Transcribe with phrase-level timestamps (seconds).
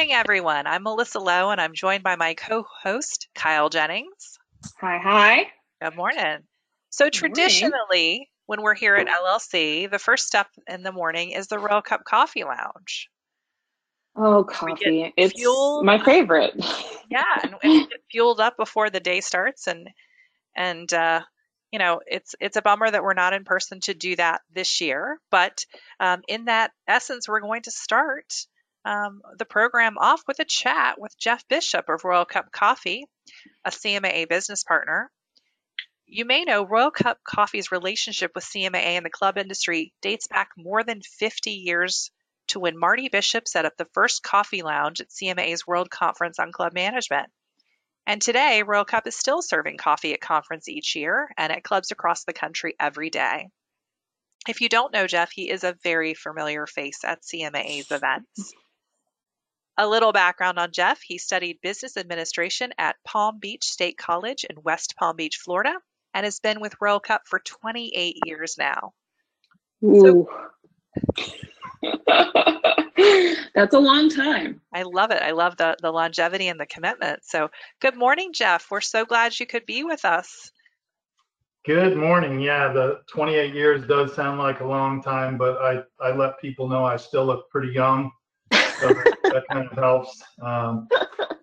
[0.00, 0.66] Morning, everyone.
[0.66, 4.38] I'm Melissa Lowe, and I'm joined by my co host, Kyle Jennings.
[4.80, 5.48] Hi, hi.
[5.82, 6.38] Good morning.
[6.88, 8.26] So, Good traditionally, morning.
[8.46, 12.04] when we're here at LLC, the first step in the morning is the Royal Cup
[12.06, 13.10] Coffee Lounge.
[14.16, 15.12] Oh, coffee.
[15.18, 16.54] It's fueled, my favorite.
[17.10, 19.86] yeah, and, and fueled up before the day starts, and
[20.56, 21.20] and uh,
[21.72, 24.80] you know it's it's a bummer that we're not in person to do that this
[24.80, 25.18] year.
[25.30, 25.66] But
[26.00, 28.24] um, in that essence, we're going to start
[28.84, 33.06] um, the program off with a chat with Jeff Bishop of Royal Cup Coffee,
[33.64, 35.10] a CMAA business partner.
[36.06, 40.48] You may know Royal Cup Coffee's relationship with CMAA and the club industry dates back
[40.56, 42.10] more than 50 years
[42.48, 46.50] to when Marty Bishop set up the first coffee lounge at CMAA's World Conference on
[46.50, 47.28] Club Management.
[48.06, 51.92] And today, Royal Cup is still serving coffee at conference each year and at clubs
[51.92, 53.50] across the country every day.
[54.48, 58.52] If you don't know Jeff, he is a very familiar face at CMAA's events.
[59.80, 64.62] A little background on Jeff he studied business administration at Palm Beach State College in
[64.62, 65.72] West Palm Beach, Florida,
[66.12, 68.92] and has been with Royal Cup for 28 years now.
[69.80, 70.28] So Ooh.
[73.54, 74.60] That's a long time.
[74.74, 75.22] I love it.
[75.22, 77.20] I love the, the longevity and the commitment.
[77.24, 77.50] So,
[77.80, 78.70] good morning, Jeff.
[78.70, 80.52] We're so glad you could be with us.
[81.64, 82.38] Good morning.
[82.38, 86.68] Yeah, the 28 years does sound like a long time, but I, I let people
[86.68, 88.10] know I still look pretty young.
[88.80, 88.94] So
[89.32, 90.22] that, kind of helps.
[90.42, 90.88] Um,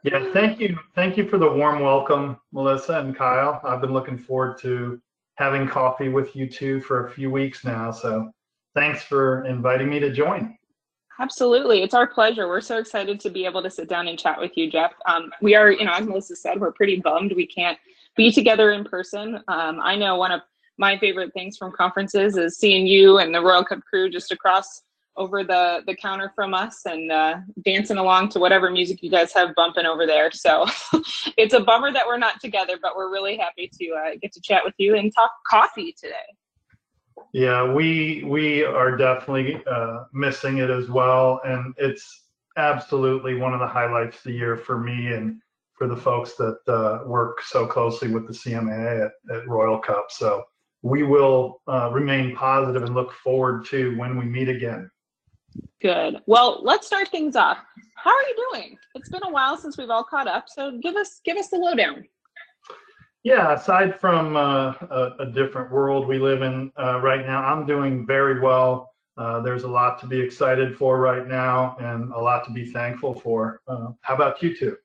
[0.03, 0.77] yeah, thank you.
[0.95, 3.61] Thank you for the warm welcome, Melissa and Kyle.
[3.63, 5.01] I've been looking forward to
[5.35, 7.91] having coffee with you two for a few weeks now.
[7.91, 8.31] So
[8.75, 10.57] thanks for inviting me to join.
[11.19, 11.81] Absolutely.
[11.81, 12.47] It's our pleasure.
[12.47, 14.93] We're so excited to be able to sit down and chat with you, Jeff.
[15.07, 17.77] Um, we are, you know, as Melissa said, we're pretty bummed we can't
[18.15, 19.35] be together in person.
[19.47, 20.41] Um, I know one of
[20.77, 24.83] my favorite things from conferences is seeing you and the Royal Cup crew just across
[25.17, 29.33] over the, the counter from us and uh, dancing along to whatever music you guys
[29.33, 30.31] have bumping over there.
[30.31, 30.65] So
[31.37, 34.41] it's a bummer that we're not together, but we're really happy to uh, get to
[34.41, 36.15] chat with you and talk coffee today.
[37.33, 42.25] Yeah, we we are definitely uh, missing it as well, and it's
[42.57, 45.41] absolutely one of the highlights of the year for me and
[45.73, 50.07] for the folks that uh, work so closely with the CMA at, at Royal Cup.
[50.09, 50.43] So
[50.81, 54.89] we will uh, remain positive and look forward to when we meet again.
[55.81, 56.21] Good.
[56.25, 57.57] Well, let's start things off.
[57.95, 58.77] How are you doing?
[58.95, 61.57] It's been a while since we've all caught up, so give us give us the
[61.57, 62.05] lowdown.
[63.23, 67.65] Yeah, aside from uh, a, a different world we live in uh, right now, I'm
[67.65, 68.93] doing very well.
[69.17, 72.71] Uh, there's a lot to be excited for right now and a lot to be
[72.71, 73.61] thankful for.
[73.67, 74.77] Uh, how about you two?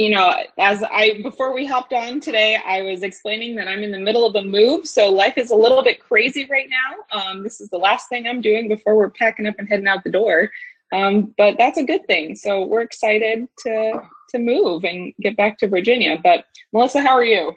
[0.00, 3.90] You know, as I before we hopped on today, I was explaining that I'm in
[3.90, 7.20] the middle of a move, so life is a little bit crazy right now.
[7.20, 10.02] Um, this is the last thing I'm doing before we're packing up and heading out
[10.02, 10.50] the door.
[10.90, 12.34] Um, but that's a good thing.
[12.34, 14.00] So we're excited to
[14.30, 16.18] to move and get back to Virginia.
[16.22, 17.52] But Melissa, how are you?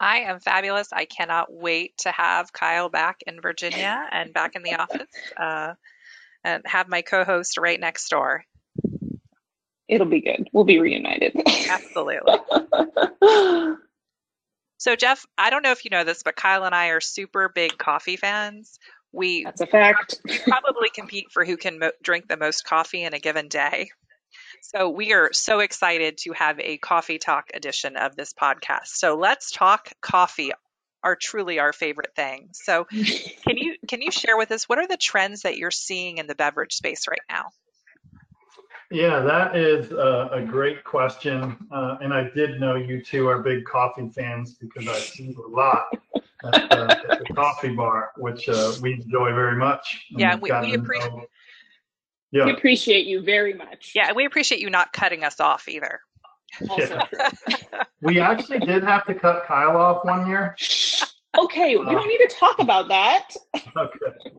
[0.00, 0.94] I am fabulous.
[0.94, 5.74] I cannot wait to have Kyle back in Virginia and back in the office uh,
[6.42, 8.46] and have my co host right next door.
[9.92, 10.48] It'll be good.
[10.52, 11.40] We'll be reunited.
[11.68, 12.38] Absolutely.
[14.78, 17.48] So, Jeff, I don't know if you know this, but Kyle and I are super
[17.48, 18.80] big coffee fans.
[19.12, 20.18] We, That's a fact.
[20.24, 23.90] we probably compete for who can mo- drink the most coffee in a given day.
[24.60, 28.86] So, we are so excited to have a coffee talk edition of this podcast.
[28.86, 30.50] So, let's talk coffee.
[31.04, 32.48] Are truly our favorite thing.
[32.52, 36.18] So, can you can you share with us what are the trends that you're seeing
[36.18, 37.50] in the beverage space right now?
[38.92, 41.56] Yeah, that is a, a great question.
[41.72, 45.46] Uh, and I did know you two are big coffee fans because I see you
[45.46, 45.86] a lot
[46.44, 50.04] at, uh, at the coffee bar, which uh, we enjoy very much.
[50.10, 51.12] And Yeah, we've we- gotten we to appreciate-
[52.32, 53.92] know- We appreciate you very much.
[53.94, 56.00] Yeah, and we appreciate you not cutting us off either.
[56.76, 57.06] Yeah.
[58.02, 60.54] we actually did have to cut Kyle off one year.
[61.38, 63.30] Okay, we don't need to talk about that.
[63.76, 64.30] Okay.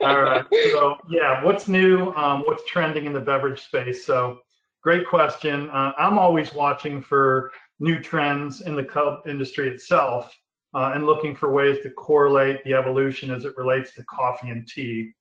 [0.00, 0.44] All right.
[0.70, 2.12] So yeah, what's new?
[2.12, 4.06] Um, what's trending in the beverage space?
[4.06, 4.38] So
[4.82, 5.68] great question.
[5.70, 7.50] Uh, I'm always watching for
[7.80, 10.32] new trends in the cup industry itself
[10.74, 14.68] uh, and looking for ways to correlate the evolution as it relates to coffee and
[14.68, 15.12] tea.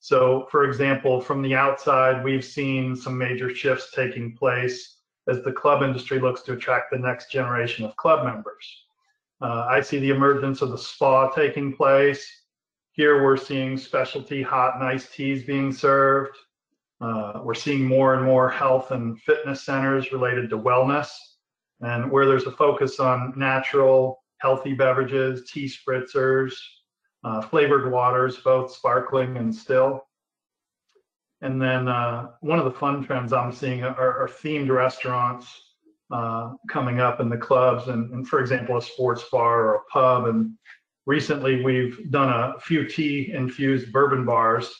[0.00, 5.52] So for example, from the outside, we've seen some major shifts taking place as the
[5.52, 8.85] club industry looks to attract the next generation of club members.
[9.40, 12.26] Uh, I see the emergence of the spa taking place.
[12.92, 16.36] Here we're seeing specialty hot and iced teas being served.
[17.00, 21.08] Uh, we're seeing more and more health and fitness centers related to wellness,
[21.80, 26.54] and where there's a focus on natural, healthy beverages, tea spritzers,
[27.22, 30.06] uh, flavored waters, both sparkling and still.
[31.42, 35.65] And then uh, one of the fun trends I'm seeing are, are themed restaurants
[36.10, 39.84] uh, coming up in the clubs, and, and, for example, a sports bar or a
[39.92, 40.26] pub.
[40.26, 40.52] And
[41.06, 44.72] recently, we've done a few tea infused bourbon bars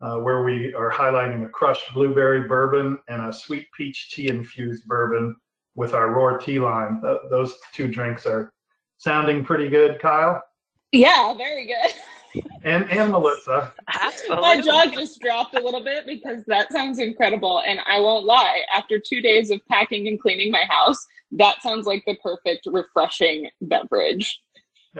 [0.00, 4.84] uh, where we are highlighting a crushed blueberry bourbon and a sweet peach tea infused
[4.86, 5.36] bourbon
[5.74, 7.00] with our Roar tea line.
[7.00, 8.52] Th- those two drinks are
[8.98, 10.42] sounding pretty good, Kyle.
[10.90, 11.94] Yeah, very good.
[12.64, 13.72] and and Melissa.
[14.00, 14.42] Absolutely.
[14.42, 17.62] My jaw just dropped a little bit because that sounds incredible.
[17.66, 21.86] And I won't lie, after two days of packing and cleaning my house, that sounds
[21.86, 24.40] like the perfect refreshing beverage.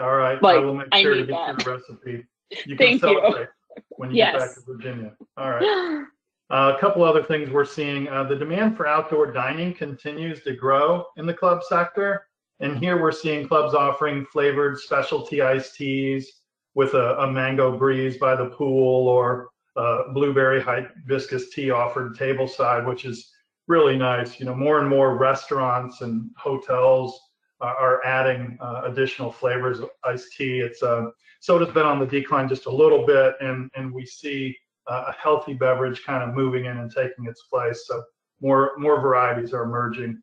[0.00, 0.42] All right.
[0.42, 1.58] Like, I will make sure to get that.
[1.58, 2.26] you the recipe.
[2.66, 3.46] You can Thank you.
[3.90, 5.12] when you get back to Virginia.
[5.36, 6.04] All right.
[6.50, 8.08] Uh, a couple other things we're seeing.
[8.08, 12.26] Uh, the demand for outdoor dining continues to grow in the club sector.
[12.60, 16.41] And here we're seeing clubs offering flavored specialty iced teas
[16.74, 22.86] with a, a mango breeze by the pool or uh, blueberry hibiscus tea offered tableside,
[22.86, 23.32] which is
[23.68, 24.38] really nice.
[24.38, 27.18] You know, more and more restaurants and hotels
[27.60, 30.60] are, are adding uh, additional flavors of iced tea.
[30.60, 31.06] It's uh,
[31.40, 34.56] soda's been on the decline just a little bit, and and we see
[34.90, 37.84] uh, a healthy beverage kind of moving in and taking its place.
[37.86, 38.02] So
[38.40, 40.20] more more varieties are emerging.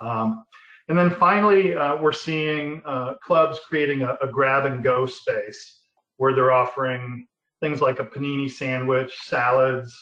[0.00, 0.44] Um,
[0.88, 5.80] and then finally, uh, we're seeing uh, clubs creating a, a grab and go space
[6.18, 7.26] where they're offering
[7.60, 9.98] things like a panini sandwich, salads,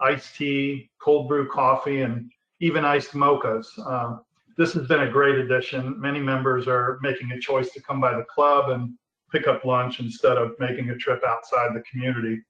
[0.00, 2.30] iced tea, cold brew coffee, and
[2.60, 3.66] even iced mochas.
[3.86, 4.22] Um,
[4.56, 6.00] this has been a great addition.
[6.00, 8.94] Many members are making a choice to come by the club and
[9.30, 12.40] pick up lunch instead of making a trip outside the community.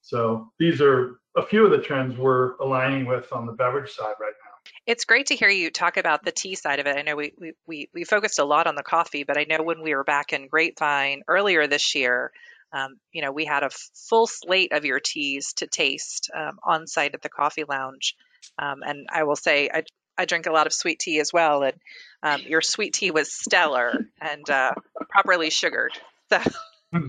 [0.00, 4.14] So these are a few of the trends we're aligning with on the beverage side
[4.20, 4.39] right now.
[4.86, 6.96] It's great to hear you talk about the tea side of it.
[6.96, 9.62] I know we, we, we, we focused a lot on the coffee, but I know
[9.62, 12.32] when we were back in Grapevine earlier this year,
[12.72, 13.70] um, you know, we had a
[14.08, 18.16] full slate of your teas to taste um, on site at the coffee lounge.
[18.58, 19.84] Um, and I will say, I,
[20.16, 21.62] I drink a lot of sweet tea as well.
[21.62, 21.76] And
[22.22, 24.72] um, your sweet tea was stellar and uh,
[25.10, 25.92] properly sugared.
[26.30, 26.40] So,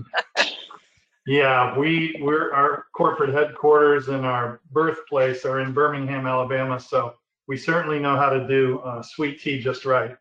[1.26, 6.80] Yeah, we we're our corporate headquarters and our birthplace are in Birmingham, Alabama.
[6.80, 7.14] So
[7.52, 10.16] we certainly know how to do uh, sweet tea just right.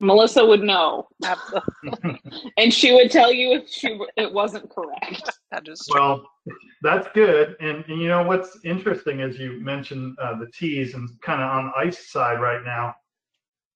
[0.00, 2.22] Melissa would know, absolutely.
[2.56, 5.30] and she would tell you if she it wasn't correct.
[5.52, 6.00] That is true.
[6.00, 6.30] Well,
[6.80, 7.56] that's good.
[7.60, 11.50] And, and you know what's interesting is you mentioned uh, the teas and kind of
[11.50, 12.94] on the ice side right now.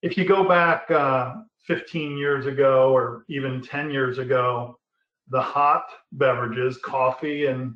[0.01, 1.35] If you go back uh,
[1.67, 4.79] 15 years ago or even 10 years ago,
[5.29, 7.75] the hot beverages, coffee and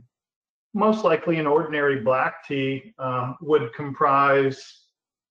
[0.75, 4.83] most likely an ordinary black tea, um, would comprise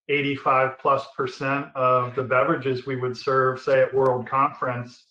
[0.09, 5.05] 85 plus percent of the beverages we would serve, say at World Conference.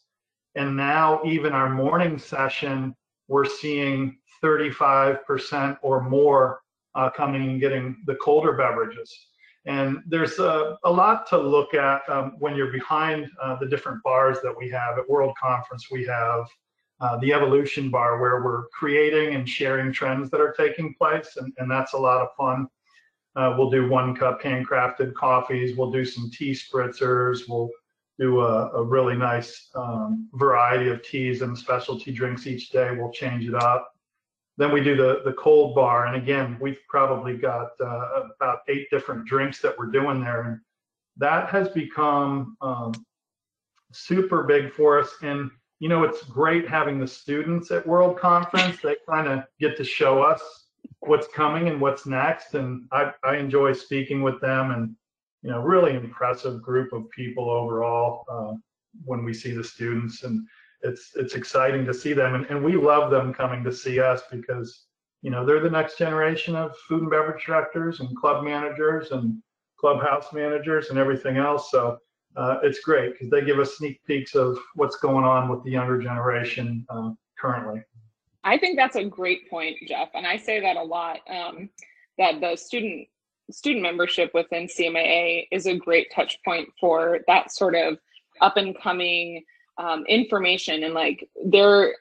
[0.55, 2.95] And now, even our morning session,
[3.29, 6.61] we're seeing 35% or more
[6.95, 9.13] uh, coming and getting the colder beverages.
[9.67, 14.03] And there's a, a lot to look at um, when you're behind uh, the different
[14.03, 14.99] bars that we have.
[14.99, 16.47] At World Conference, we have
[17.01, 21.53] uh, the Evolution Bar where we're creating and sharing trends that are taking place, and,
[21.59, 22.69] and that's a lot of fun.
[23.37, 27.71] Uh, we'll do one cup handcrafted coffees, we'll do some tea spritzers, we'll
[28.19, 32.91] do a, a really nice um, variety of teas and specialty drinks each day.
[32.95, 33.93] We'll change it up.
[34.59, 36.05] Then we do the, the cold bar.
[36.07, 40.43] And again, we've probably got uh, about eight different drinks that we're doing there.
[40.43, 40.61] And
[41.17, 42.93] that has become um,
[43.91, 45.15] super big for us.
[45.23, 48.77] And, you know, it's great having the students at World Conference.
[48.83, 50.43] They kind of get to show us
[51.01, 52.55] what's coming and what's next.
[52.55, 54.95] And I, I enjoy speaking with them and,
[55.43, 58.55] you know, really impressive group of people overall uh,
[59.07, 60.23] when we see the students.
[60.23, 60.47] And
[60.83, 62.35] it's it's exciting to see them.
[62.35, 64.85] And, and we love them coming to see us because,
[65.23, 69.43] you know, they're the next generation of food and beverage directors and club managers and
[69.79, 71.71] clubhouse managers and everything else.
[71.71, 71.99] So
[72.37, 75.71] uh, it's great because they give us sneak peeks of what's going on with the
[75.71, 77.83] younger generation uh, currently.
[78.45, 81.21] I think that's a great point, Jeff, and I say that a lot.
[81.29, 81.69] Um,
[82.19, 83.09] that the student
[83.51, 87.99] student membership within CMAA is a great touch point for that sort of
[88.41, 89.43] up and coming
[89.79, 91.95] um, information and like they're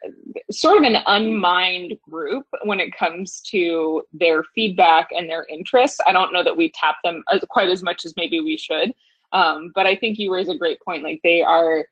[0.51, 6.00] sort of an unmined group when it comes to their feedback and their interests.
[6.05, 8.93] I don't know that we tap them quite as much as maybe we should,
[9.31, 11.03] um, but I think you raise a great point.
[11.03, 11.86] Like they are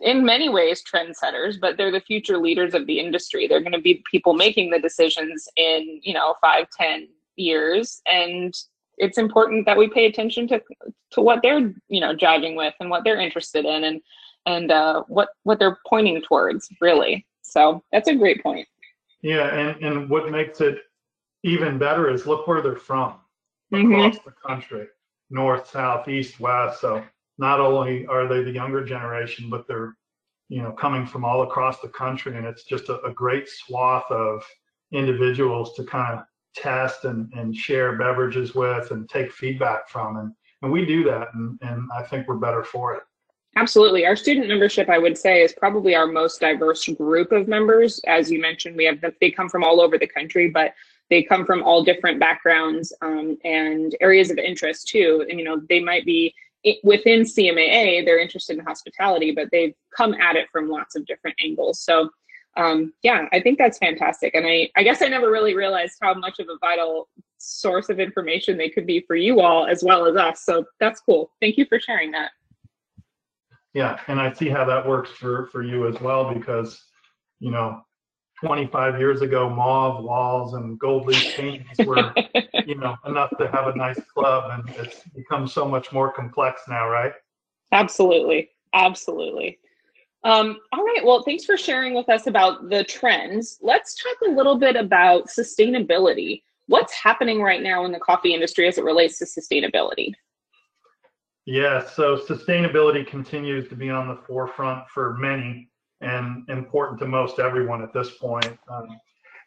[0.00, 3.46] in many ways trendsetters but they're the future leaders of the industry.
[3.46, 8.02] They're going to be people making the decisions in you know five ten years.
[8.06, 8.54] And
[8.98, 10.60] it's important that we pay attention to
[11.12, 14.00] to what they're you know jiving with and what they're interested in and
[14.46, 17.26] and uh, what what they're pointing towards really.
[17.42, 18.66] So that's a great point.
[19.22, 20.78] Yeah, and, and what makes it
[21.44, 23.14] even better is look where they're from
[23.72, 24.06] Mhm.
[24.08, 24.88] across the country,
[25.32, 26.80] north, south, east, west.
[26.80, 27.02] So
[27.38, 29.96] not only are they the younger generation, but they're,
[30.48, 32.36] you know, coming from all across the country.
[32.36, 34.44] And it's just a, a great swath of
[34.92, 36.24] individuals to kind of
[36.54, 40.18] test and, and share beverages with and take feedback from.
[40.18, 41.28] And, and we do that.
[41.34, 43.02] And, and I think we're better for it.
[43.56, 44.06] Absolutely.
[44.06, 48.00] Our student membership, I would say, is probably our most diverse group of members.
[48.06, 50.72] As you mentioned, we have they come from all over the country, but
[51.12, 55.26] they come from all different backgrounds um, and areas of interest too.
[55.28, 56.34] And you know, they might be
[56.82, 61.36] within CMAA, they're interested in hospitality, but they've come at it from lots of different
[61.44, 61.80] angles.
[61.80, 62.08] So,
[62.56, 64.34] um, yeah, I think that's fantastic.
[64.34, 68.00] And I, I guess I never really realized how much of a vital source of
[68.00, 70.46] information they could be for you all as well as us.
[70.46, 71.30] So that's cool.
[71.42, 72.30] Thank you for sharing that.
[73.74, 76.82] Yeah, and I see how that works for for you as well because,
[77.38, 77.82] you know,
[78.44, 82.12] 25 years ago, mauve walls and gold leaf paintings were,
[82.66, 86.62] you know, enough to have a nice club, and it's become so much more complex
[86.68, 87.12] now, right?
[87.70, 89.58] Absolutely, absolutely.
[90.24, 93.58] Um, all right, well, thanks for sharing with us about the trends.
[93.62, 96.42] Let's talk a little bit about sustainability.
[96.66, 100.12] What's happening right now in the coffee industry as it relates to sustainability?
[101.44, 105.71] Yeah, so sustainability continues to be on the forefront for many
[106.02, 108.58] and important to most everyone at this point.
[108.68, 108.98] Um,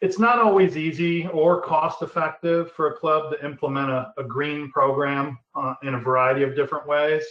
[0.02, 4.70] it's not always easy or cost effective for a club to implement a, a green
[4.70, 7.24] program uh, in a variety of different ways.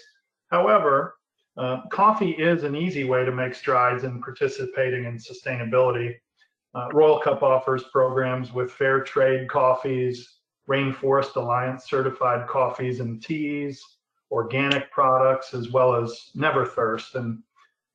[0.50, 1.16] However,
[1.58, 6.16] uh, coffee is an easy way to make strides in participating in sustainability.
[6.74, 10.40] Uh, Royal Cup offers programs with fair trade coffees,
[10.70, 13.82] Rainforest Alliance certified coffees and teas,
[14.32, 17.16] organic products, as well as Neverthirst.
[17.16, 17.42] And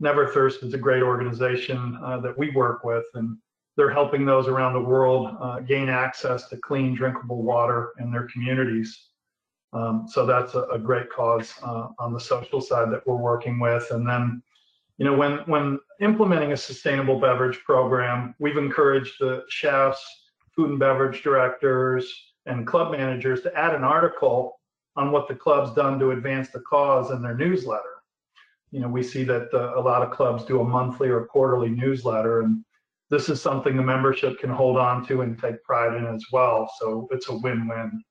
[0.03, 3.37] Neverthirst is a great organization uh, that we work with, and
[3.77, 8.27] they're helping those around the world uh, gain access to clean, drinkable water in their
[8.33, 9.09] communities.
[9.73, 13.61] Um, so that's a, a great cause uh, on the social side that we're working
[13.61, 13.91] with.
[13.91, 14.43] And then,
[14.99, 20.05] you know, when when implementing a sustainable beverage program, we've encouraged the chefs,
[20.57, 22.13] food and beverage directors,
[22.47, 24.61] and club managers to add an article
[24.97, 28.00] on what the club's done to advance the cause in their newsletter.
[28.71, 31.71] You know, we see that uh, a lot of clubs do a monthly or quarterly
[31.71, 32.65] newsletter, and
[33.11, 36.71] this is something the membership can hold on to and take pride in as well.
[36.79, 38.03] So it's a win-win.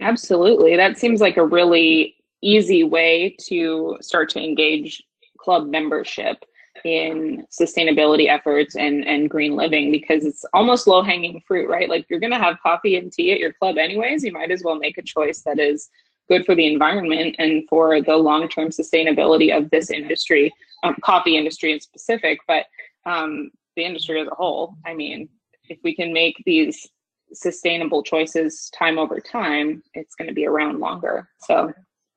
[0.00, 0.76] Absolutely.
[0.76, 5.02] That seems like a really easy way to start to engage
[5.38, 6.44] club membership
[6.84, 11.88] in sustainability efforts and, and green living because it's almost low hanging fruit, right?
[11.88, 14.24] Like you're going to have coffee and tea at your club anyways.
[14.24, 15.88] You might as well make a choice that is
[16.28, 20.52] good for the environment and for the long term sustainability of this industry,
[20.82, 22.66] um, coffee industry in specific, but
[23.06, 24.74] um, the industry as a whole.
[24.86, 25.28] I mean,
[25.68, 26.88] if we can make these
[27.32, 31.28] sustainable choices time over time, it's going to be around longer.
[31.40, 31.72] So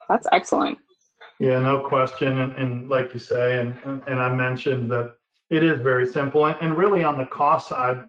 [0.09, 0.77] that's excellent.
[1.39, 2.39] Yeah, no question.
[2.39, 5.15] And, and like you say, and, and I mentioned that
[5.49, 6.45] it is very simple.
[6.45, 8.05] And, and really on the cost side,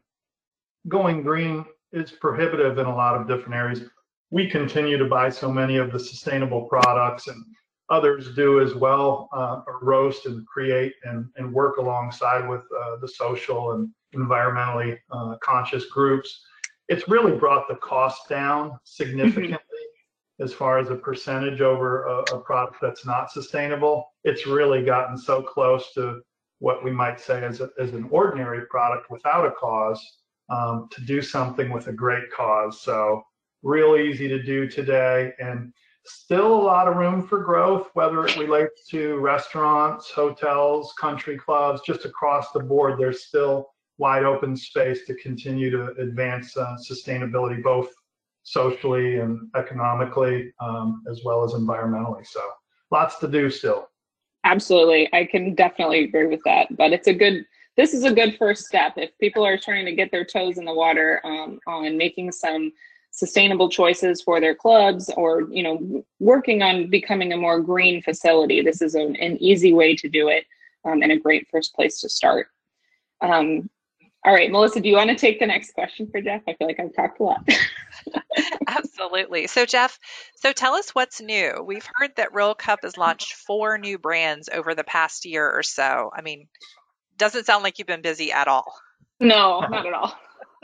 [0.88, 3.82] going green is prohibitive in a lot of different areas.
[4.30, 7.44] We continue to buy so many of the sustainable products and
[7.88, 13.08] others do as well, uh, roast and create and, and work alongside with uh, the
[13.08, 16.42] social and environmentally uh, conscious groups.
[16.88, 19.58] It's really brought the cost down significantly
[20.40, 24.12] as far as a percentage over a, a, product that's not sustainable.
[24.24, 26.20] It's really gotten so close to
[26.58, 30.00] what we might say as, a, as an ordinary product without a cause
[30.50, 32.82] um, to do something with a great cause.
[32.82, 33.22] So
[33.66, 35.72] real easy to do today and
[36.04, 41.80] still a lot of room for growth, whether it relates to restaurants, hotels, country clubs,
[41.84, 43.68] just across the board, there's still
[43.98, 47.88] wide open space to continue to advance uh, sustainability, both
[48.44, 52.24] socially and economically, um, as well as environmentally.
[52.24, 52.40] So
[52.92, 53.88] lots to do still.
[54.44, 55.12] Absolutely.
[55.12, 56.68] I can definitely agree with that.
[56.76, 57.44] But it's a good,
[57.76, 58.92] this is a good first step.
[58.96, 62.70] If people are trying to get their toes in the water um, on making some
[63.16, 68.60] sustainable choices for their clubs or, you know, working on becoming a more green facility,
[68.60, 70.44] this is an, an easy way to do it
[70.84, 72.48] um, and a great first place to start.
[73.22, 73.70] Um,
[74.22, 76.42] all right, Melissa, do you want to take the next question for Jeff?
[76.46, 77.48] I feel like I've talked a lot.
[78.66, 79.46] Absolutely.
[79.46, 79.98] So, Jeff,
[80.34, 81.62] so tell us what's new.
[81.64, 85.62] We've heard that Royal Cup has launched four new brands over the past year or
[85.62, 86.10] so.
[86.14, 86.48] I mean,
[87.16, 88.74] doesn't sound like you've been busy at all.
[89.20, 90.12] No, not at all.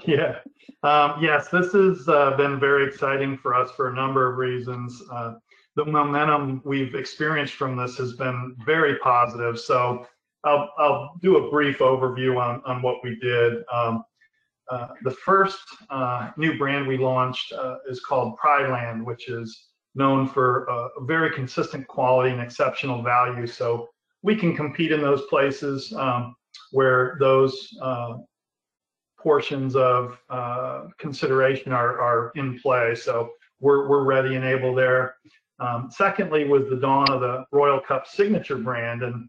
[0.06, 0.38] Yeah.
[0.82, 5.02] Um, yes, this has uh, been very exciting for us for a number of reasons.
[5.11, 5.35] Uh,
[5.76, 9.59] the momentum we've experienced from this has been very positive.
[9.59, 10.06] So,
[10.44, 13.62] I'll, I'll do a brief overview on, on what we did.
[13.73, 14.04] Um,
[14.71, 20.26] uh, the first uh, new brand we launched uh, is called Prideland, which is known
[20.26, 23.47] for a very consistent quality and exceptional value.
[23.47, 23.88] So
[24.23, 26.35] we can compete in those places um,
[26.71, 28.14] where those uh,
[29.23, 32.95] portions of uh, consideration are, are in play.
[32.95, 35.17] So we're, we're ready and able there.
[35.59, 39.02] Um, secondly was the dawn of the Royal Cup signature brand.
[39.02, 39.29] And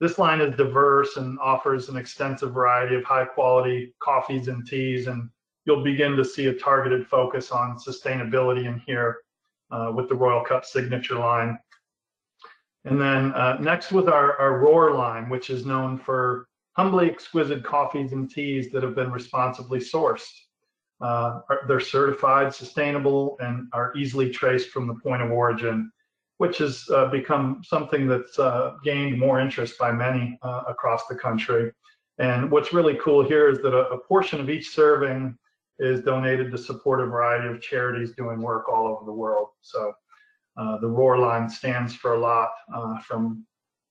[0.00, 5.06] this line is diverse and offers an extensive variety of high quality coffees and teas.
[5.06, 5.28] And
[5.66, 9.18] you'll begin to see a targeted focus on sustainability in here
[9.70, 11.58] uh, with the Royal Cup signature line.
[12.86, 17.64] And then uh, next with our, our Roar line, which is known for humbly exquisite
[17.64, 20.28] coffees and teas that have been responsibly sourced.
[21.00, 25.90] Uh, they're certified, sustainable, and are easily traced from the point of origin,
[26.38, 31.14] which has uh, become something that's uh, gained more interest by many uh, across the
[31.14, 31.70] country.
[32.18, 35.36] And what's really cool here is that a, a portion of each serving
[35.78, 39.48] is donated to support a variety of charities doing work all over the world.
[39.60, 39.92] So
[40.56, 43.44] uh, the Roar line stands for a lot, uh, from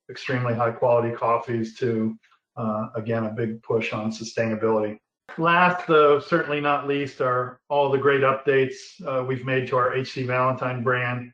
[0.09, 2.17] extremely high quality coffees to,
[2.55, 4.97] uh, again, a big push on sustainability.
[5.37, 8.75] Last, though certainly not least, are all the great updates
[9.07, 11.31] uh, we've made to our HC Valentine brand.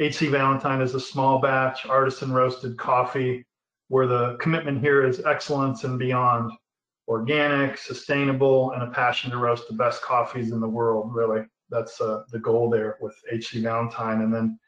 [0.00, 3.44] HC Valentine is a small batch artisan roasted coffee
[3.88, 6.52] where the commitment here is excellence and beyond
[7.08, 11.42] organic, sustainable, and a passion to roast the best coffees in the world, really.
[11.70, 14.20] That's uh, the goal there with HC Valentine.
[14.20, 14.58] And then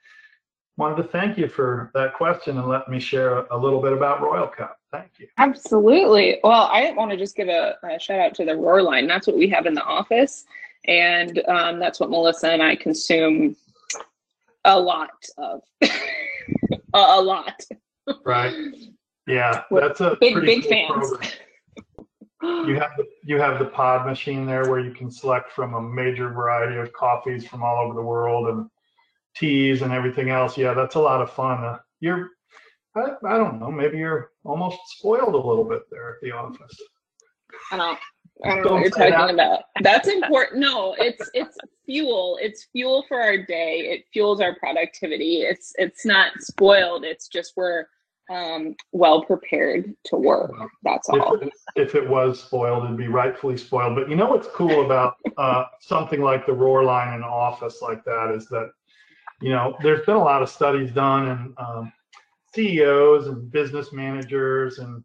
[0.80, 4.22] wanted to thank you for that question and let me share a little bit about
[4.22, 4.78] Royal Cup.
[4.90, 5.28] Thank you.
[5.38, 6.40] Absolutely.
[6.42, 9.06] Well, I want to just give a, a, shout out to the Roar line.
[9.06, 10.46] That's what we have in the office.
[10.86, 13.54] And um, that's what Melissa and I consume
[14.64, 15.60] a lot of.
[16.94, 17.62] a, lot.
[18.24, 18.54] Right.
[19.26, 21.10] Yeah, that's a big, big cool fans.
[21.10, 21.30] Program
[22.42, 25.80] you have the, you have the pod machine there where you can select from a
[25.80, 28.70] major variety of coffees from all over the world and
[29.36, 30.56] teas and everything else.
[30.56, 31.64] Yeah, that's a lot of fun.
[31.64, 32.30] Uh, you're
[32.96, 36.76] I, I don't know, maybe you're almost spoiled a little bit there at the office.
[37.70, 37.98] I don't
[38.44, 39.44] I don't, don't know what you're talking that.
[39.44, 39.62] about.
[39.82, 40.60] That's important.
[40.60, 42.38] No, it's it's fuel.
[42.40, 43.80] It's fuel for our day.
[43.80, 45.42] It fuels our productivity.
[45.42, 47.04] It's it's not spoiled.
[47.04, 47.86] It's just we're
[48.30, 50.52] um, well prepared to work.
[50.84, 51.34] That's all.
[51.34, 53.96] If it, if it, was spoiled, it'd be rightfully spoiled.
[53.96, 57.82] But you know what's cool about uh, something like the Roar line in an office
[57.82, 58.70] like that is that,
[59.40, 61.92] you know, there's been a lot of studies done and um,
[62.54, 65.02] CEOs and business managers and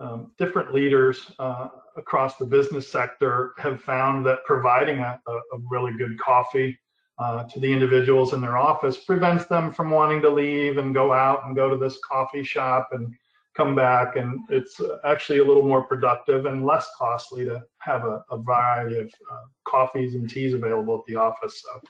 [0.00, 5.58] um, different leaders uh, across the business sector have found that providing a, a, a
[5.70, 6.78] really good coffee
[7.18, 11.12] uh, to the individuals in their office prevents them from wanting to leave and go
[11.12, 13.14] out and go to this coffee shop and
[13.56, 14.16] come back.
[14.16, 18.98] And it's actually a little more productive and less costly to have a, a variety
[18.98, 21.62] of uh, coffees and teas available at the office.
[21.62, 21.80] So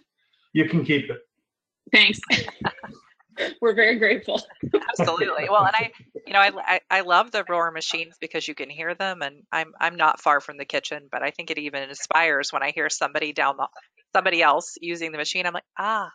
[0.53, 1.19] you can keep it.
[1.93, 2.21] Thanks.
[3.61, 4.41] We're very grateful.
[4.99, 5.49] Absolutely.
[5.51, 5.93] Well, and I,
[6.27, 9.43] you know, I, I, I love the roar machines because you can hear them, and
[9.53, 12.71] I'm I'm not far from the kitchen, but I think it even inspires when I
[12.71, 13.69] hear somebody down the
[14.15, 16.11] somebody else using the machine, I'm like, ah,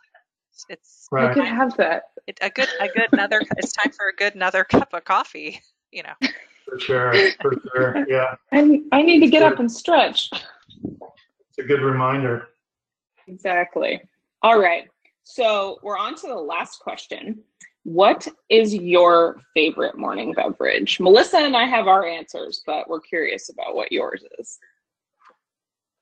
[0.68, 1.30] it's right.
[1.30, 2.04] I could have that.
[2.26, 3.40] It, a good, a good another.
[3.56, 5.60] it's time for a good another cup of coffee.
[5.92, 6.28] You know.
[6.64, 8.34] For sure, for sure, yeah.
[8.52, 10.30] I I need to get up and stretch.
[10.32, 12.48] It's a good reminder.
[13.28, 14.00] Exactly.
[14.42, 14.88] All right.
[15.24, 17.42] So we're on to the last question.
[17.84, 21.00] What is your favorite morning beverage?
[21.00, 24.58] Melissa and I have our answers, but we're curious about what yours is.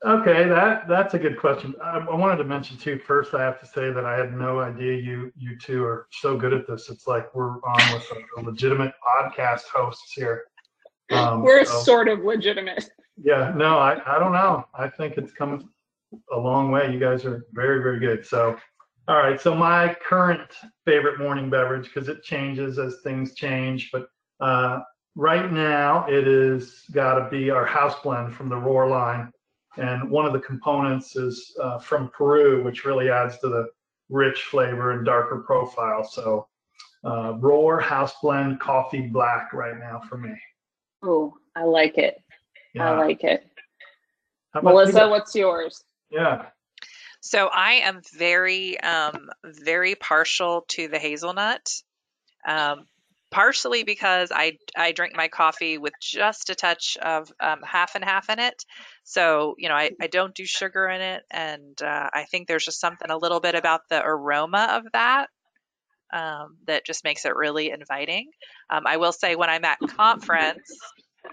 [0.05, 1.75] Okay, that that's a good question.
[1.83, 2.99] I, I, wanted to mention too.
[2.99, 6.39] First, I have to say that I had no idea you you two are so
[6.39, 6.89] good at this.
[6.89, 10.45] It's like we're on with a, a legitimate podcast hosts here.
[11.11, 12.91] Um, we're so, sort of legitimate.
[13.23, 14.65] Yeah, no, I I don't know.
[14.73, 15.71] I think it's come
[16.33, 16.91] a long way.
[16.91, 18.25] You guys are very very good.
[18.25, 18.57] So,
[19.11, 19.41] all right.
[19.41, 20.41] So my current
[20.85, 24.07] favorite morning beverage because it changes as things change, but
[24.41, 24.81] uh,
[25.17, 29.33] right now it is got to be our house blend from the Roar line
[29.77, 33.69] and one of the components is uh, from Peru, which really adds to the
[34.09, 36.05] rich flavor and darker profile.
[36.05, 36.47] So,
[37.05, 40.35] uh, Roar House Blend Coffee Black right now for me.
[41.03, 42.23] Oh, I like it.
[42.75, 42.93] Yeah.
[42.93, 43.47] I like it.
[44.63, 45.11] Melissa, you?
[45.11, 45.85] what's yours?
[46.11, 46.47] Yeah.
[47.21, 51.69] So I am very, um, very partial to the hazelnut.
[52.47, 52.87] Um,
[53.31, 58.05] partially because I I drink my coffee with just a touch of um, half and
[58.05, 58.65] half in it.
[59.05, 62.65] So you know I, I don't do sugar in it, and uh, I think there's
[62.65, 65.29] just something a little bit about the aroma of that
[66.13, 68.31] um, that just makes it really inviting.
[68.69, 70.71] Um, I will say when I'm at conference,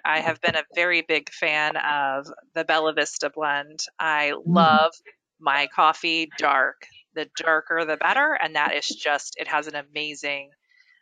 [0.06, 3.80] I have been a very big fan of the Bella Vista blend.
[4.00, 4.93] I love
[5.39, 6.76] my coffee dark.
[7.15, 8.38] The darker, the better.
[8.39, 10.52] And that is just, it has an amazing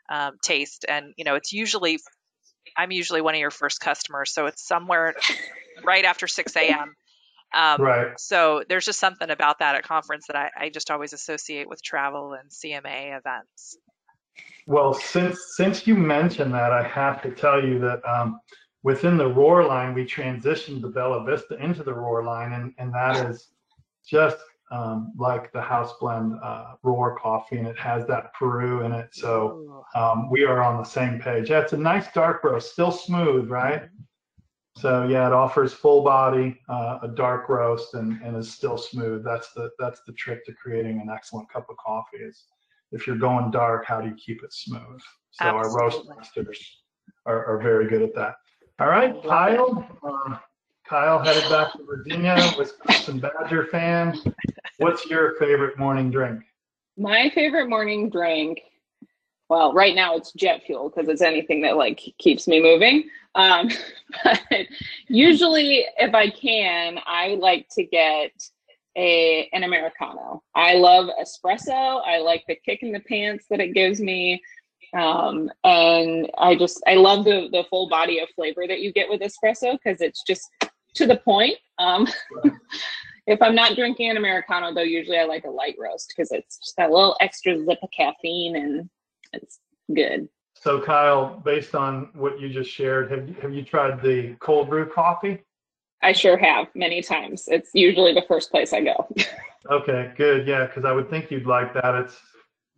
[0.09, 0.85] um, taste.
[0.87, 1.99] And, you know, it's usually,
[2.77, 4.33] I'm usually one of your first customers.
[4.33, 5.13] So it's somewhere
[5.83, 6.95] right after 6 a.m.
[7.53, 8.07] Um, Right.
[8.17, 11.81] so there's just something about that at conference that I, I just always associate with
[11.83, 13.77] travel and CMA events.
[14.67, 18.39] Well, since since you mentioned that, I have to tell you that um,
[18.83, 22.93] within the Roar line, we transitioned the Bella Vista into the Roar line, and and
[22.93, 23.51] that is
[24.05, 24.37] just
[24.71, 29.09] um, like the house blend uh, Roar coffee, and it has that Peru in it.
[29.13, 31.49] So um, we are on the same page.
[31.49, 33.83] Yeah, it's a nice dark roast, still smooth, right?
[34.77, 39.23] So yeah, it offers full body, uh, a dark roast, and, and is still smooth.
[39.23, 42.17] That's the that's the trick to creating an excellent cup of coffee.
[42.17, 42.45] Is
[42.91, 44.99] if you're going dark, how do you keep it smooth?
[45.31, 46.81] So our roast masters
[47.25, 48.35] are, are very good at that.
[48.79, 49.87] All right, Kyle.
[50.03, 50.37] Uh,
[50.87, 54.19] Kyle headed back to Virginia, Wisconsin Badger fan.
[54.77, 56.41] What's your favorite morning drink?
[56.95, 58.61] My favorite morning drink.
[59.49, 63.09] Well, right now it's jet fuel because it's anything that like keeps me moving.
[63.33, 63.69] Um,
[64.23, 64.39] but
[65.07, 68.31] usually, if I can, I like to get
[68.95, 70.41] a an americano.
[70.53, 72.01] I love espresso.
[72.05, 74.41] I like the kick in the pants that it gives me,
[74.95, 79.09] um, and I just I love the the full body of flavor that you get
[79.09, 80.47] with espresso because it's just
[80.95, 81.55] to the point.
[81.77, 82.07] Um,
[83.27, 86.57] if I'm not drinking an americano, though, usually I like a light roast because it's
[86.57, 88.89] just that little extra zip of caffeine and
[89.33, 89.59] it's
[89.93, 90.27] good.
[90.55, 94.69] So Kyle, based on what you just shared, have you, have you tried the cold
[94.69, 95.43] brew coffee?
[96.01, 97.47] I sure have many times.
[97.47, 99.07] It's usually the first place I go.
[99.69, 100.47] Okay, good.
[100.47, 101.95] Yeah, because I would think you'd like that.
[101.95, 102.19] It's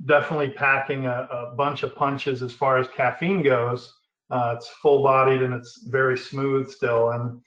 [0.06, 3.94] definitely packing a, a bunch of punches as far as caffeine goes.
[4.30, 7.12] Uh, it's full bodied and it's very smooth still.
[7.12, 7.42] And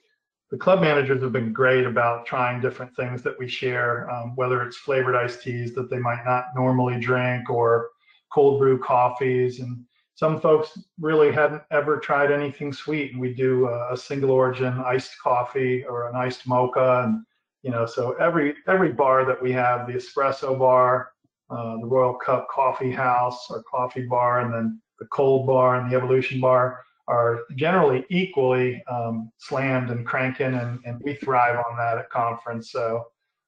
[0.51, 4.63] the club managers have been great about trying different things that we share, um, whether
[4.63, 7.91] it's flavored iced teas that they might not normally drink or
[8.33, 9.61] cold brew coffees.
[9.61, 9.85] And
[10.17, 13.13] some folks really hadn't ever tried anything sweet.
[13.13, 17.05] And we do a, a single origin iced coffee or an iced mocha.
[17.05, 17.25] And,
[17.63, 21.13] you know, so every, every bar that we have, the espresso bar,
[21.49, 25.91] uh, the Royal Cup Coffee House or coffee bar, and then the cold bar and
[25.91, 31.77] the evolution bar are generally equally um, slammed and cranking, and, and we thrive on
[31.77, 32.71] that at conference.
[32.71, 33.05] So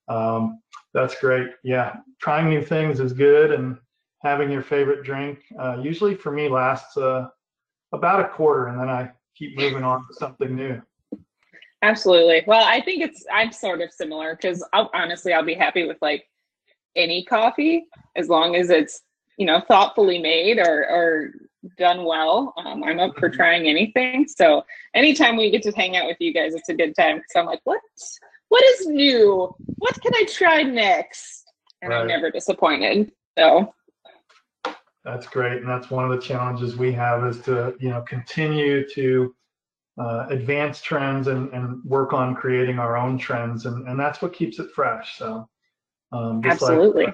[0.08, 0.60] um,
[0.92, 1.48] that's great.
[1.62, 3.78] Yeah, trying new things is good, and
[4.22, 7.28] having your favorite drink uh, usually for me lasts uh,
[7.92, 10.82] about a quarter, and then I keep moving on to something new.
[11.82, 12.42] Absolutely.
[12.46, 16.24] Well, I think it's I'm sort of similar because honestly, I'll be happy with like
[16.96, 19.02] any coffee as long as it's
[19.38, 21.32] you know thoughtfully made or or
[21.78, 22.52] done well.
[22.56, 23.34] Um, I'm up for Mhm.
[23.34, 24.26] trying anything.
[24.28, 27.32] So anytime we get to hang out with you guys, it's a good time because
[27.36, 27.80] I'm like, what
[28.48, 29.54] what is new?
[29.78, 31.44] What can I try next?
[31.80, 33.12] And I'm never disappointed.
[33.38, 33.74] So
[35.04, 38.88] That's great, and that's one of the challenges we have is to you know continue
[38.90, 39.34] to
[39.98, 44.32] uh, advance trends and, and work on creating our own trends, and, and that's what
[44.32, 45.18] keeps it fresh.
[45.18, 45.48] So,
[46.12, 47.12] um, just like absolutely.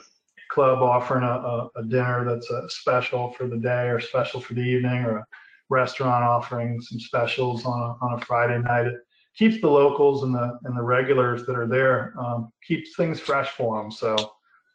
[0.50, 4.54] Club offering a, a, a dinner that's a special for the day or special for
[4.54, 5.26] the evening, or a
[5.68, 8.86] restaurant offering some specials on a, on a Friday night.
[8.86, 8.94] It
[9.36, 13.50] keeps the locals and the and the regulars that are there um, keeps things fresh
[13.50, 13.90] for them.
[13.90, 14.16] So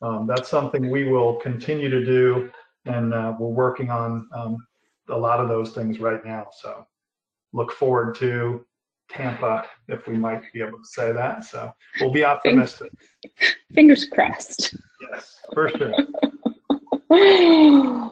[0.02, 2.52] um, that's something we will continue to do,
[2.86, 4.58] and uh, we're working on um,
[5.10, 6.48] a lot of those things right now.
[6.62, 6.86] So
[7.54, 8.66] look forward to
[9.10, 11.46] Tampa, if we might be able to say that.
[11.46, 12.92] So we'll be optimistic.
[13.74, 14.76] Fingers crossed.
[15.12, 15.94] Yes, for sure.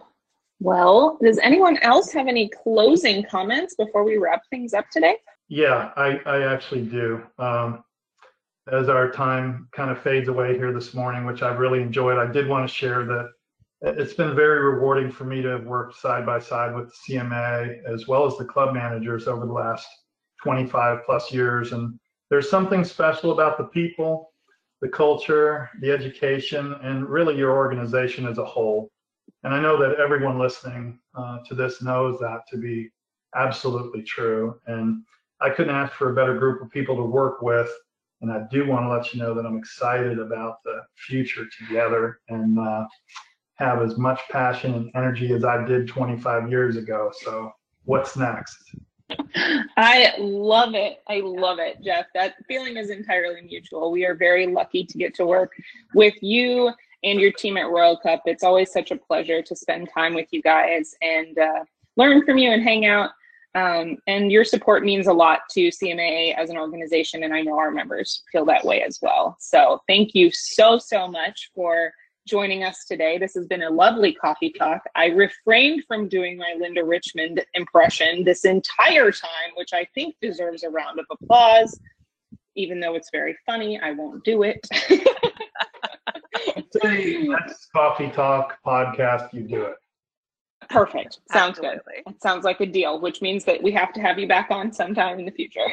[0.60, 5.16] well, does anyone else have any closing comments before we wrap things up today?
[5.48, 7.24] Yeah, I, I actually do.
[7.38, 7.84] Um,
[8.72, 12.32] as our time kind of fades away here this morning, which I've really enjoyed, I
[12.32, 13.30] did want to share that
[13.82, 17.80] it's been very rewarding for me to have worked side by side with the CMA
[17.92, 19.88] as well as the club managers over the last
[20.44, 21.72] 25 plus years.
[21.72, 22.00] And
[22.30, 24.31] there's something special about the people,
[24.82, 28.90] the culture, the education, and really your organization as a whole.
[29.44, 32.90] And I know that everyone listening uh, to this knows that to be
[33.36, 34.60] absolutely true.
[34.68, 35.04] And
[35.40, 37.72] I couldn't ask for a better group of people to work with.
[38.22, 42.20] And I do want to let you know that I'm excited about the future together
[42.30, 42.86] and uh,
[43.56, 47.12] have as much passion and energy as I did 25 years ago.
[47.24, 47.52] So,
[47.86, 48.76] what's next?
[49.78, 51.02] I love it.
[51.08, 52.06] I love it, Jeff.
[52.14, 53.92] That feeling is entirely mutual.
[53.92, 55.52] We are very lucky to get to work
[55.94, 56.72] with you
[57.04, 58.22] and your team at Royal Cup.
[58.26, 61.64] It's always such a pleasure to spend time with you guys and uh,
[61.98, 63.12] learn from you and hang out.
[63.54, 67.58] Um, and your support means a lot to CMAA as an organization, and I know
[67.58, 69.36] our members feel that way as well.
[69.40, 71.92] So thank you so, so much for
[72.28, 73.18] joining us today.
[73.18, 74.82] This has been a lovely coffee talk.
[74.96, 80.64] I refrained from doing my Linda Richman impression this entire time, which I think deserves
[80.64, 81.80] a round of applause.
[82.56, 84.60] Even though it's very funny, I won't do it.
[86.84, 89.76] Next coffee talk podcast, you do it.
[90.70, 91.20] Perfect.
[91.32, 92.04] Sounds Absolutely.
[92.06, 92.14] good.
[92.16, 94.72] It sounds like a deal, which means that we have to have you back on
[94.72, 95.68] sometime in the future.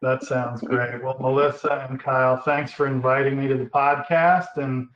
[0.00, 1.02] That sounds great.
[1.02, 4.88] Well, Melissa and Kyle, thanks for inviting me to the podcast and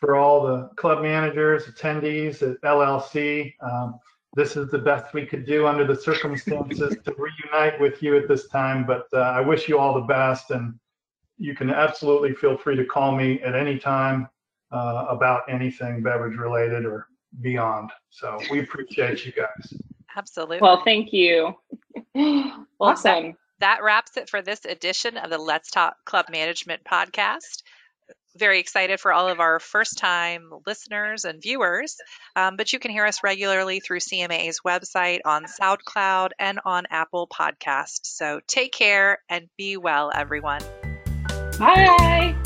[0.00, 3.54] for all the club managers, attendees at LLC.
[3.60, 3.98] Um,
[4.34, 8.28] this is the best we could do under the circumstances to reunite with you at
[8.28, 10.78] this time, but uh, I wish you all the best and
[11.36, 14.28] you can absolutely feel free to call me at any time
[14.72, 17.08] uh, about anything beverage related or
[17.40, 17.90] beyond.
[18.10, 19.74] So we appreciate you guys.
[20.16, 20.58] Absolutely.
[20.60, 21.54] Well, thank you.
[22.14, 23.36] Well, awesome.
[23.60, 27.62] that wraps it for this edition of the Let's Talk Club Management podcast.
[28.36, 31.96] Very excited for all of our first time listeners and viewers.
[32.36, 37.28] Um, but you can hear us regularly through CMA's website, on SoundCloud, and on Apple
[37.28, 38.00] Podcast.
[38.04, 40.62] So take care and be well, everyone.
[41.58, 42.36] Bye.